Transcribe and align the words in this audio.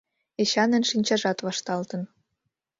Эчанын 0.41 0.83
шинчажат 0.89 1.39
вашталтын. 1.45 2.01